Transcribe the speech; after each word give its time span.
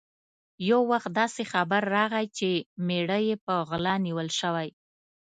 یو 0.69 0.79
وخت 0.91 1.09
داسې 1.19 1.41
خبر 1.51 1.81
راغی 1.95 2.25
چې 2.37 2.49
مېړه 2.87 3.19
یې 3.27 3.35
په 3.45 3.53
غلا 3.69 3.95
نیول 4.05 4.29
شوی. 4.39 4.69